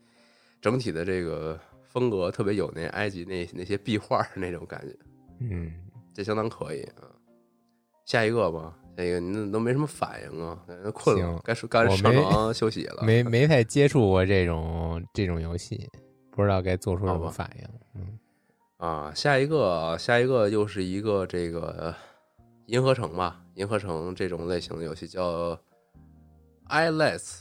[0.60, 4.94] 整体的这个风格特别有那埃及那那些壁画那种感觉，
[5.39, 5.72] 嗯，
[6.13, 7.08] 这相当可以啊。
[8.04, 8.78] 下一个吧。
[8.96, 10.60] 那个你都没什么反应啊？
[10.94, 13.04] 困了，该睡该上床休息了。
[13.04, 15.90] 没 没太接触过这种这种游戏，
[16.30, 17.68] 不知道该做出什么反应。
[17.96, 18.20] 嗯
[18.78, 21.94] 啊，下一个下一个又是一个这个
[22.68, 23.42] 银河城吧？
[23.56, 25.58] 银河城这种类型的游戏叫
[26.70, 27.40] Islands，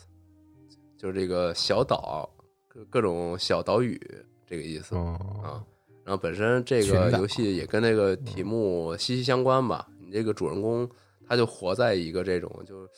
[0.96, 2.30] 就是这个小岛
[2.68, 4.00] 各各种小岛屿
[4.46, 5.62] 这个意思啊。
[6.04, 9.86] 然后本身这个游戏也跟那个题目息息相关吧？
[10.00, 10.88] 你这个主人公。
[11.26, 12.88] 他就活在一个这种，就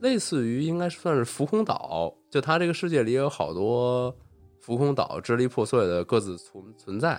[0.00, 4.14] 类似于应该算是浮空岛，就他这个世界里有好多
[4.60, 7.12] 浮空岛支离破碎的各自存存在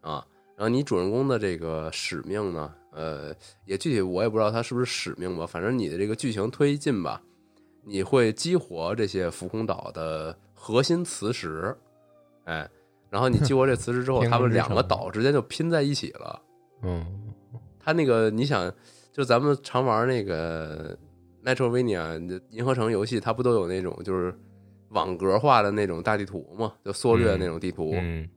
[0.00, 0.26] 啊。
[0.54, 3.34] 然后你主人公的这个使命呢，呃，
[3.66, 5.46] 也具体我也不知道他是不是使命吧。
[5.46, 7.20] 反正你的这个剧情推进吧，
[7.84, 11.76] 你会激活这些浮空岛的核心磁石，
[12.44, 12.68] 哎，
[13.10, 16.40] 然后你激活这磁石之后， 他们两个岛之间就拼在一起了。
[16.82, 17.04] 嗯，
[17.78, 18.72] 他那个你想。
[19.16, 20.94] 就咱们常玩那个
[21.42, 24.34] 《Metrovania》银河城游戏，它不都有那种就是
[24.90, 26.74] 网格化的那种大地图嘛？
[26.84, 27.92] 就缩略那种地图。
[27.94, 28.28] 嗯。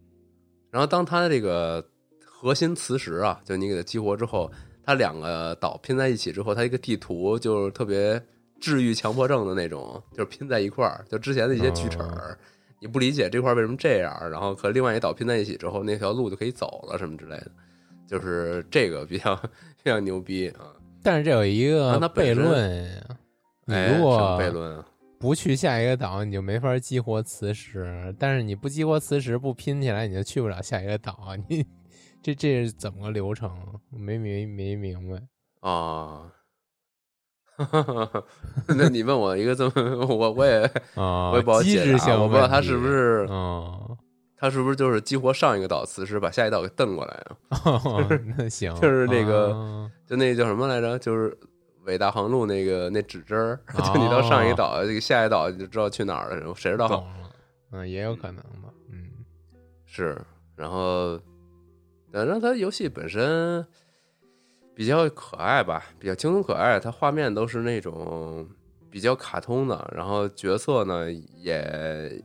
[0.71, 1.85] 然后，当它的这个
[2.23, 4.49] 核心磁石啊，就你给它激活之后，
[4.81, 8.23] 它两个岛拼在一起之后，它一个地图就是特别
[8.61, 11.03] 治愈强迫症的那种，就是拼在一块儿。
[11.09, 12.39] 就之前的一些锯齿儿，
[12.79, 17.51] 你不理解这块为什么这样，然后和另外一岛拼在一起之后，那条路就可以走了什么之类的。
[18.09, 19.35] 就是这个比较
[19.83, 20.73] 比较牛逼啊！
[21.03, 22.83] 但是这有一个悖论，
[23.65, 24.83] 你如果悖论
[25.19, 27.83] 不去下一个岛，你就没法激活磁石；
[28.17, 31.35] 但是你不激活磁石，不拼起来，你就去不了下一个岛。
[31.47, 31.63] 你
[32.23, 33.51] 这这是怎么个流程？
[33.91, 35.21] 没没没明白
[35.69, 36.31] 啊！
[38.75, 40.63] 那你问我一个这么，我我也
[40.95, 43.97] 啊我也不好解释，我不知道他是不是嗯。
[44.39, 47.13] 他是不是就是激活上一个岛磁石，把下一岛给蹬过来
[47.49, 48.07] 啊？
[48.37, 50.97] 那行， 就是那个，就那叫什么来着？
[50.97, 51.37] 就是
[51.83, 53.59] 伟大航路那个那指针儿，
[53.93, 56.55] 就你到上一岛，这个下一岛你就知道去哪儿了。
[56.55, 57.05] 谁知道？
[57.71, 58.69] 嗯，也有可能吧。
[58.89, 59.09] 嗯，
[59.85, 60.17] 是。
[60.55, 61.19] 然后，
[62.13, 63.65] 反正它游戏本身
[64.73, 66.79] 比较可爱吧，比较轻松可爱。
[66.79, 68.47] 它画面都是那种
[68.89, 72.23] 比较卡通的，然后角色呢也。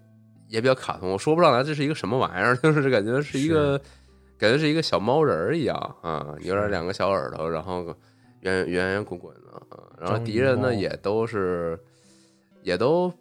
[0.54, 3.76] 也比较卡通，我说不上来这是一个什么玩意儿， 就是感觉是一个，
[4.38, 7.84] 感觉是一个小猫人儿一样啊，有点两个小耳朵，然后
[8.42, 11.76] 圆圆圆滚滚的啊，然后敌人呢也都是，
[12.62, 13.12] 也都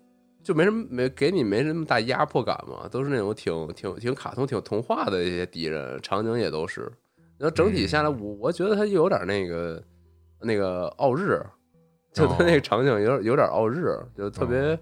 [0.43, 6.81] 就没什么没给你没什么大压迫感嘛，都是那种挺挺挺卡通、挺童话的一些敌人，场景也都是，
[7.39, 9.81] 然后整体下来，我我觉得它有点那个
[10.39, 11.41] 那个奥日，
[12.13, 14.77] 就它那个场景有点有点奥日，就特别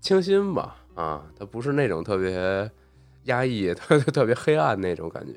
[0.00, 0.76] 清新吧。
[0.94, 2.70] 啊，它不是那种特别
[3.24, 5.32] 压抑、 特特别黑暗那种感觉，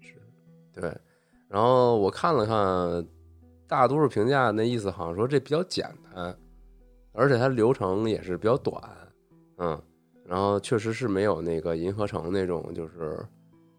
[0.00, 0.14] 是
[0.72, 0.94] 对。
[1.48, 3.06] 然后我看了看，
[3.66, 6.36] 大多数评价那意思好像说这比较简单，
[7.12, 8.82] 而且它流程也是比较短，
[9.58, 9.80] 嗯，
[10.24, 13.18] 然后确实是没有那个银河城那种就是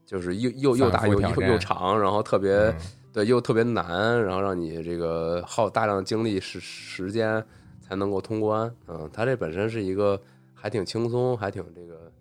[0.06, 2.74] 就是又又又大又又又长，然后特别。
[3.12, 7.44] 对，又特别难，然后让你这个耗大量精力时时间
[7.82, 8.72] 才能够通关。
[8.88, 10.22] 嗯，它这本身是一个
[10.60, 12.12] 还挺轻松，还挺这个，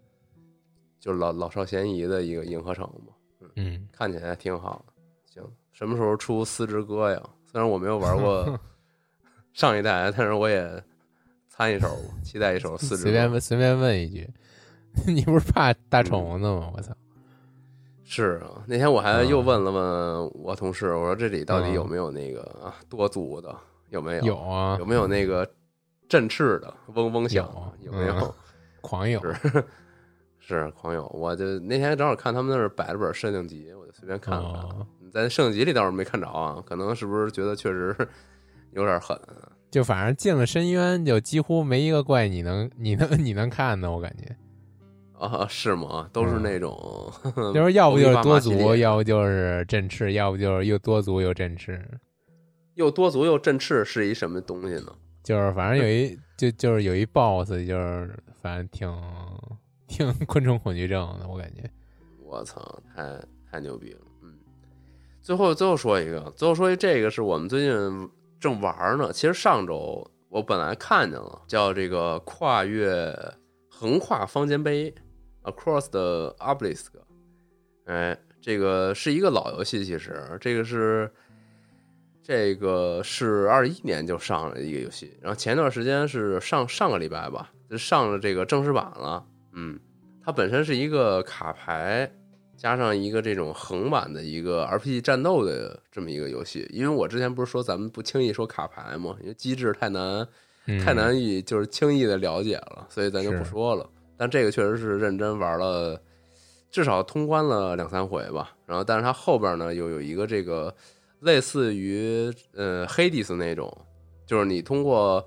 [1.00, 3.12] 就是老老少咸宜的一个银河城嘛。
[3.56, 4.84] 嗯，看起来挺好。
[5.26, 7.20] 行，什么时候出四之歌呀？
[7.50, 8.58] 虽然我没有玩过
[9.52, 10.82] 上一代，但是我也
[11.48, 11.88] 参一手，
[12.22, 13.02] 期待一手四之。
[13.02, 14.28] 随便问随便问一句，
[15.06, 16.70] 你不是怕大宠物呢吗？
[16.76, 16.94] 我操！
[18.04, 23.54] 是啊，那天我还又问了问我同事，我说这里到底有没有那个啊多足的？
[23.90, 24.24] 有没有？
[24.24, 25.50] 有啊，有没有那个
[26.08, 27.48] 振翅的嗡嗡响？
[27.80, 28.34] 有没有？
[28.80, 29.64] 狂有是
[30.40, 34.68] 是狂有，我就那天正好看他们那儿摆了本设定集，我就随便看了
[35.02, 35.10] 看。
[35.12, 37.94] 在设定集里倒是没看着啊，可能是不是觉得确实
[38.72, 39.18] 有点狠？
[39.70, 44.34] 就反正进了深渊，就几乎没一个怪你能你能你能看的，我感觉。
[45.18, 46.08] 啊，是吗？
[46.12, 47.12] 都是那种，
[47.52, 51.84] 就是要不就是多足，要不就是振翅，要不就是又多足又振翅。
[52.74, 54.94] 又多足又振翅是一什么东西呢？
[55.28, 58.90] 就是反正有一 就就是有一 boss，就是反正挺
[59.86, 61.70] 挺 昆虫恐惧症的，我感觉。
[62.22, 64.00] 我操，太太牛逼了！
[64.22, 64.38] 嗯，
[65.20, 68.10] 最后最后说一个，最后说一这个是我们最近
[68.40, 69.12] 正玩呢。
[69.12, 73.14] 其实上周我本来看见了，叫这个跨越
[73.68, 74.94] 横跨方尖碑。
[75.44, 76.86] Across the Obelisk，
[77.84, 81.10] 哎，这个是一个老游戏，其实这个是
[82.28, 89.24] 这个是二一年就上了一个游戏，然后前段时间是上上个礼拜吧，就上了这个正式版了。
[89.54, 89.80] 嗯，
[90.22, 92.12] 它本身是一个卡牌
[92.54, 96.68] 加上一个这种横版的一个 RPG 战斗的这么一个游戏。
[96.70, 100.28] 因为我之前不是说咱们不轻易说卡牌嘛，因为机制太难，
[100.84, 103.88] 太难以就是轻易的了解了，所以咱就不说了。
[104.18, 105.98] 但这个确实是认真玩了，
[106.70, 108.54] 至少通关了两三回吧。
[108.66, 110.74] 然后，但是它后边呢又有一个这个
[111.20, 113.70] 类似于呃黑迪斯那种，
[114.26, 115.26] 就是你通过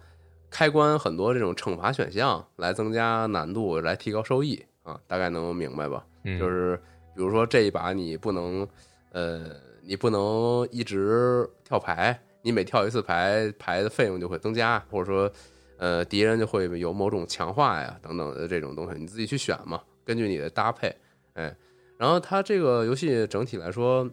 [0.50, 6.06] 开关很多这种惩罚选项来增加难度，来提高收益啊，大概能明白吧？
[6.40, 6.78] 就是
[7.16, 8.68] 比如说这一把你不能
[9.12, 9.50] 呃
[9.84, 15.32] 你不能一直跳牌，你每跳一次牌牌的费用就会增加，或者说。
[15.78, 20.96] 呃，敌人就会有某种强化呀，等等的这种东西，你自己去选嘛，根据你的搭配，
[21.34, 21.56] 哎，
[21.98, 24.08] 然后它这个游戏整体来说，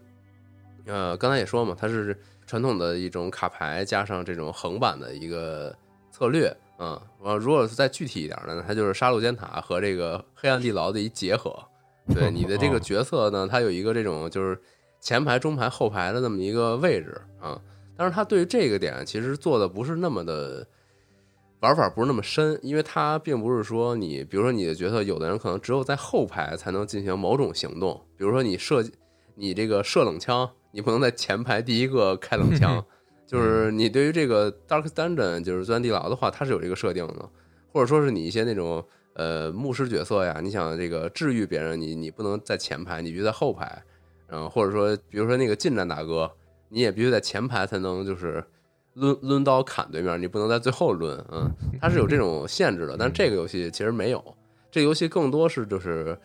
[0.89, 5.73] 呃，刚才也说嘛，它是传统的一种卡牌加上这种横版的一个
[6.11, 11.57] 策略，嗯，呃，如果是再具体一点呢，它就是杀戮尖塔和这个黑暗地牢的一结合，
[12.15, 14.61] 对 你的这个角色呢，它有一个这种就是
[15.01, 17.61] 前排、中排、后排的那么一个位置啊，
[17.97, 20.67] 但是它对于这个点其实做的不是那么的。
[21.61, 28.81] 玩法不是那么深，因为它并不是说你，比如说你的角色，有的人可能只有在后排才能进行某种行动，比如说你射，
[29.35, 32.85] 你这个射冷枪，你不能在前排第一个开冷 枪，
[33.27, 37.29] 就是你对于这个 Dark Dungeon 就是钻地牢的话，它是有这个设定的，
[37.73, 43.83] 或者说是你一些那种呃牧师角色呀，你想这个治愈别人，你你不能在前排，你必须在后排，
[44.29, 46.31] 嗯，或者说比如说那个近战大哥，
[46.69, 48.45] 你也必须在前排才能就是。
[48.95, 51.49] 抡抡刀砍对面，你不能在最后抡，嗯，
[51.81, 52.97] 它是有这种限制的。
[52.99, 54.21] 但这个游戏其实没有，
[54.73, 56.19] 这个游戏更多是就是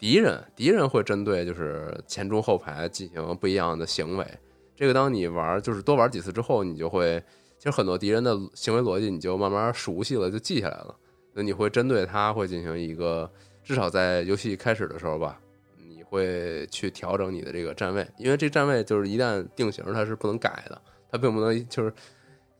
[0.00, 4.26] 敌人，敌人会针对就是前中后排进行不一样的行为。
[4.74, 7.22] 这个当你玩就是多玩几次之后，你就会
[7.58, 10.96] 其实很多敌人的行为逻辑你就慢慢熟悉了，就记下来了。
[11.34, 13.30] 那你会针对他会进行一个，
[13.62, 15.38] 至少在游戏开始的时候吧，
[15.76, 20.80] 你会去调整你的这个站位，因为这站位就是一旦定型，它是不能改的，
[21.12, 21.92] 它并不能就是。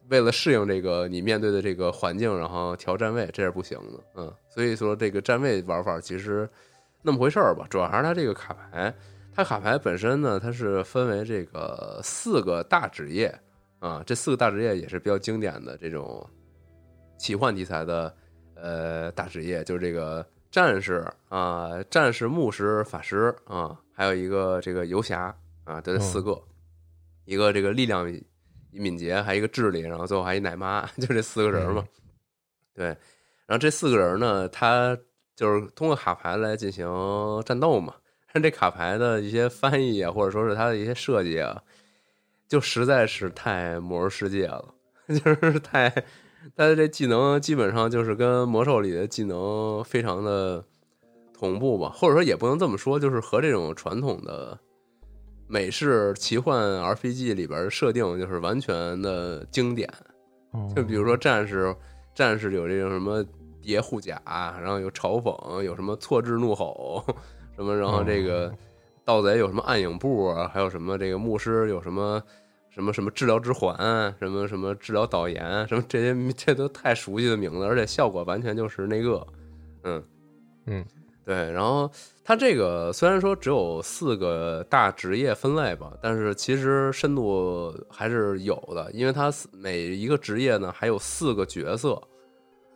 [0.09, 4.01] 为了适应这个你面对的这个环境，然后调站位，这是不行的。
[4.17, 6.51] 嗯，所以说这个站位玩法其实
[7.03, 8.95] 那么回事儿吧，主要还是它这个卡牌。
[9.33, 13.33] 它卡牌本身呢，它是分为这个四个大职业
[13.79, 16.29] 啊，这四个大职业也是比较经典的这种
[17.17, 18.15] 奇幻题材的
[18.55, 25.35] 呃大职业，就是这个战士啊、战士、牧师、法师啊，还有一个这个游侠
[25.65, 26.41] 啊，这四个，
[27.25, 28.13] 一个这个力量。
[28.73, 31.85] 一敏捷，还一个智力，然后最后还一奶妈， 就这四个人嘛。
[32.73, 34.97] 对，然后这四个人呢，他
[35.41, 36.87] 就是通过卡牌来进行
[37.47, 37.95] 战斗嘛。
[38.31, 41.63] 但这卡牌的一些翻译啊，或者说是它的一些设计啊，
[42.47, 44.75] 就实在是太魔兽世界了，
[45.09, 45.89] 就是太
[46.55, 50.63] 它的这技能基本上就是跟魔兽里的技能非常的
[51.33, 54.59] 同步吧，或者说也不能这么说，就是和这种传统的
[55.49, 59.89] 美式奇幻 RPG 里边的设定就是完全的经典。
[60.77, 61.75] 就比如说战士，
[62.15, 63.25] 战士有这种什么
[63.63, 64.21] 叠护甲，
[64.61, 67.05] 然后有嘲讽，有什么错置怒吼，
[67.57, 68.53] 什么，然后这个
[69.05, 72.23] 盗贼有什么暗影步啊，还有什么这个牧师有什么
[72.71, 79.27] 什么什么治疗之环，什么什么治疗导言，什么这些这都太熟悉的名字，而且效果完全就是那个，
[79.83, 80.03] 嗯
[80.67, 80.85] 嗯，
[81.25, 81.91] 对，然后
[82.25, 92.01] 它这个虽然说只有四个大职业分类吧，但是其实深度还是有的，因为它每一个职业呢还有四个角色，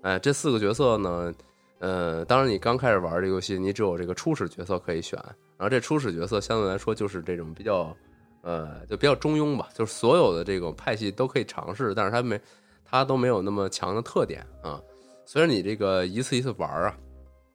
[0.04, 1.34] 哎，这四个角色呢，
[1.78, 5.18] 呃，当然你刚开始玩这游戏，你只有这个初始角色可以选，
[5.56, 7.96] 然后这初始角色相对来说就是这种比较，
[8.42, 12.38] 呃，就比较中庸吧，就是所有的这种派系都可以尝试，但是它没，
[12.84, 14.78] 它都没有那么强的特点啊。
[15.24, 16.94] 虽然你这个一次一次玩啊。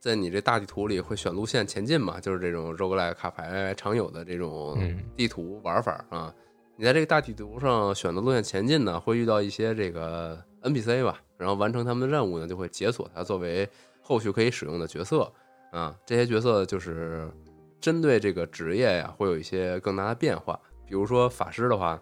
[0.02, 2.22] 在你这大地图里会选路线前进嘛？
[2.22, 4.80] 就是这种 roguelike 卡牌常有的这种
[5.14, 6.34] 地图玩法啊。
[6.78, 13.68] 你在这个大地图上选择路线前进呢，会遇到一些这个 NPC 吧，然后完成他们的任务呢，就会解锁它作为
[14.02, 15.32] 后续可以使用的角色
[15.72, 15.98] 啊。
[16.06, 17.28] 这些角色就是
[17.82, 20.60] 针对这个职业呀，会有一些更大的变化。
[20.86, 22.00] 比如说法师的话，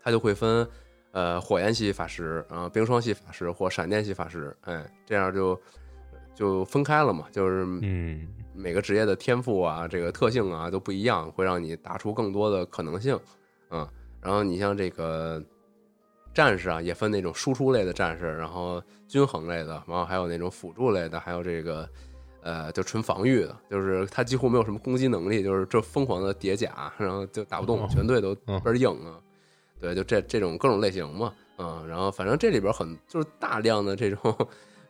[0.00, 0.68] 他就会分
[1.10, 5.58] 呃火焰系法师啊、冰霜系法师或闪电系法师，哎，这样就。
[6.36, 13.16] 就分开了嘛，就是嗯，每个职业的天赋啊，这个特性啊都不一样，会让你打出更多的可能性，
[13.70, 13.88] 嗯，
[14.20, 15.40] 然后你像这个
[16.34, 21.88] 战士啊，也分那种输出类的战士，然后均衡类的，然后还有那种辅助类的，还有这个
[22.42, 29.18] 呃，就纯防御的，就是他几乎没有什么攻击能力，就是这疯狂的叠甲，然后就打不动，全队都倍儿硬啊，
[29.80, 34.36] 对，就这这种各种类型嘛，嗯，然后反正这里边很就是大量的这种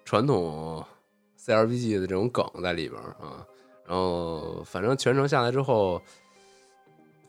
[0.05, 0.85] 传统。
[1.37, 3.45] CRPG 的这种梗在里边啊，
[3.87, 6.01] 然后反正全程下来之后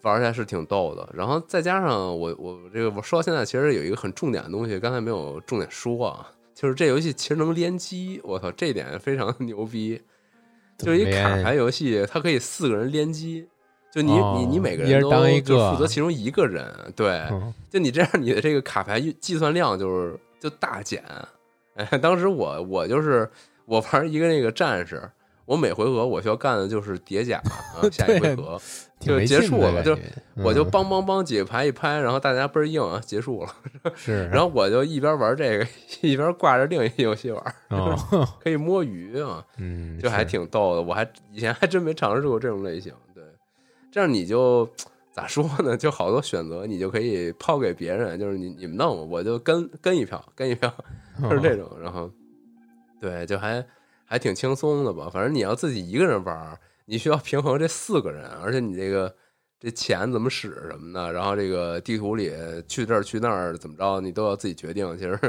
[0.06, 10.02] 玩起来是挺逗的，然后再加上我我这个我说到现在，其实有一个很重点的东西，刚才没有重点说啊，就是这游戏其实能联机，我操，这点非常牛逼，
[10.78, 13.48] 就是一卡牌游戏，它可以四个人联机，
[13.92, 15.10] 就你你你每个人都
[15.42, 17.22] 就负责其中一个人，对，
[17.70, 21.04] 就你这样，你的这个卡牌计算量就是就大减，
[21.76, 23.30] 哎，当时我我就是。
[23.68, 25.02] 我玩一个那个战士，
[25.46, 28.60] 我每回合我需要干的就是叠甲啊， 下一回合
[29.00, 29.98] 就结束了，就
[30.36, 33.50] 我就梆梆梆几个牌一拍，然后大家倍儿硬啊，结束了。
[33.94, 35.68] 是，然后我就一边玩这个，
[36.02, 37.56] 一边挂着另一游戏玩，
[38.42, 40.82] 可以摸鱼啊， 嗯，就还挺逗的。
[40.82, 43.24] 我还以前还真没尝试过这种类型，对，
[43.92, 44.68] 这样你就
[45.12, 45.78] 咋说呢？
[45.78, 50.74] 就好多选择，你就可以抛给别人，就是你你们弄，我就跟跟一票，跟一票，
[51.22, 52.10] 就是这种，然后。
[53.00, 53.64] 对，就还
[54.06, 55.10] 还挺轻松的吧。
[55.12, 59.14] 反正你要自己一个人玩，你需要平衡这四个人，而且你这个
[59.60, 62.32] 这钱怎么使什么的，然后这个地图里
[62.68, 64.98] 去这儿去那儿怎么着，你都要自己决定。
[64.98, 65.20] 其实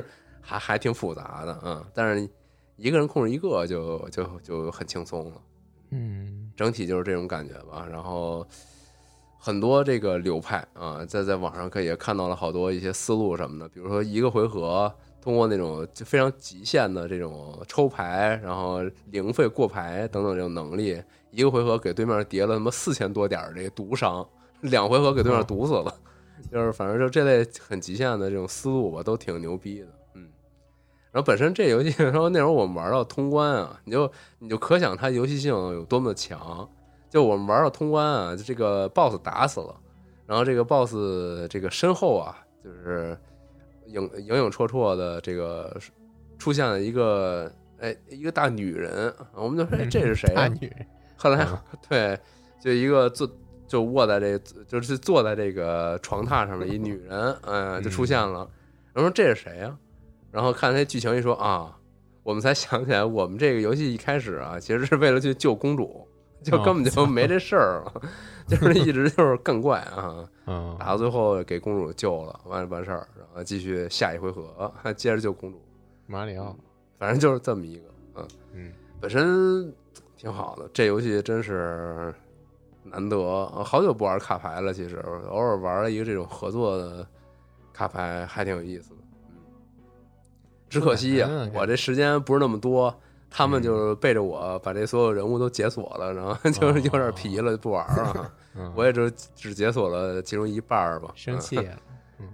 [0.40, 1.86] 还还挺复杂的啊。
[1.94, 2.28] 但是
[2.76, 5.42] 一个人控制一个就就就很轻松了。
[5.90, 7.86] 嗯，整体就是这种感觉吧。
[7.90, 8.46] 然后
[9.38, 14.94] 很多这个流派啊，在在网上可以看到了好多一些思路什么的，比如说一个回合。
[15.26, 21.02] 通过那种就非常极限的这种抽牌，然后零费过牌等等这种能力，
[21.32, 24.24] 一个回合给对面叠了他妈四千多点这个毒伤，
[24.60, 25.92] 两回合给对面毒死了，
[26.48, 30.28] 就是反正就这类很极限的这种思路吧，都挺牛逼的，嗯。
[31.10, 34.08] 然后本身这游戏，然后那时候我们玩到通关啊，你就
[34.38, 36.70] 你就可想它游戏性有多么的强。
[37.10, 39.74] 就我们玩到通关啊，就这个 BOSS 打死了，
[40.24, 43.18] 然后这个 BOSS 这个身后啊，就是。
[43.88, 45.76] 影影影绰绰的这个
[46.38, 50.34] 出现了一个哎一个大女人，我们就说哎这是谁？
[50.34, 50.86] 大女人。
[51.16, 51.46] 后来
[51.88, 52.18] 对，
[52.60, 53.30] 就一个坐
[53.66, 58.48] 就卧在这就是坐在这个床榻上的一女人，嗯，就出现了。
[58.92, 59.76] 然后说这是谁呀？
[60.30, 61.74] 然后看那剧情一说啊，
[62.22, 66.06] 我们才想起来，我们这个游戏一开始啊，其实是为了去救公主，
[66.44, 68.02] 就根本就没这事儿了，
[68.46, 70.28] 就是一直就是更怪啊。
[70.78, 75.60] 打到最后给公主救了，完完事儿，然后继续下一回合， 接着救公主。
[76.06, 76.56] 马里奥，
[76.98, 77.82] 反正就是这么一个，
[78.14, 79.74] 嗯嗯，本身
[80.16, 80.70] 挺好的。
[80.72, 82.14] 这游戏真是
[82.84, 84.72] 难得，好久不玩卡牌了。
[84.72, 84.96] 其实
[85.28, 87.04] 偶尔玩了一个这种合作的
[87.72, 88.96] 卡牌，还挺有意思的。
[89.30, 89.36] 嗯，
[90.68, 92.96] 只可惜呀，我这时间不是那么多，
[93.36, 98.32] 他们就背着我把这所有人物都解锁了，然后 就是有点皮了，就不玩了。
[98.74, 101.58] 我也就只解锁了其中一半儿吧，生气，
[102.18, 102.28] 嗯，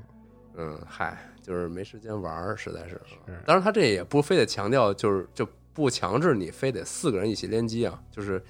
[0.54, 2.90] 嗯，嗨，就是没时间玩，实在是。
[3.04, 3.16] 是。
[3.44, 8.40] 当然，他这也不非得强调，就是就不强制你非得四个人一起联机啊，就是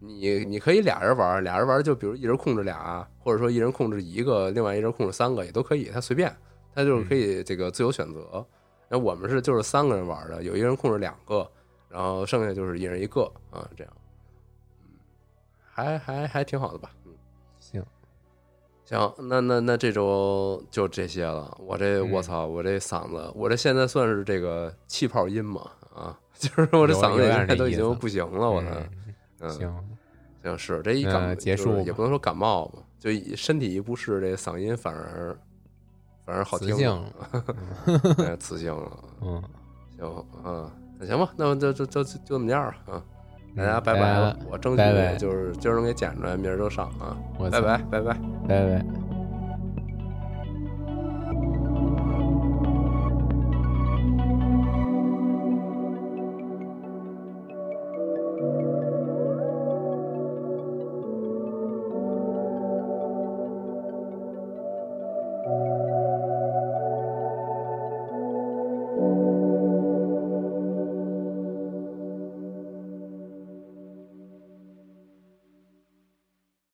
[0.00, 6.36] 你你可以俩人玩儿，俩人玩儿就比如一人控制俩，或者说一人控制一个，另外一人控制三个也都可以，他随便，
[6.74, 8.44] 他就是可以这个自由选择。
[8.88, 11.48] 那我们是就是三个人玩的，有一人控制两个，
[11.90, 13.92] 然后剩下就是一人一个啊，这样，
[14.84, 14.88] 嗯，
[15.60, 17.12] 还还还挺好的吧，嗯。
[17.58, 17.84] 行，
[18.84, 21.56] 行，那那那这周就这些了。
[21.60, 22.10] 我这嗯。
[22.12, 29.88] 我操，我这嗓子，我这现在算是这个气泡音嘛啊， 就是我这嗓子现在都已经不行了，我操，嗯嗯，行，
[30.42, 35.36] 行是这一那感结束也不能说感冒嘛，就身体一不适，这嗓音反而
[36.24, 37.12] 反而好听磁性，
[38.26, 39.04] 哎磁性了。
[39.22, 39.42] 嗯，
[39.96, 43.02] 行啊，那行吧，那么就就就就就这么样了啊，
[43.56, 44.82] 大家嗯拜拜了我争取
[45.18, 47.78] 就是今儿能给剪出来，明儿就上啊，拜拜拜。
[47.90, 48.16] 拜拜。
[48.46, 49.09] 拜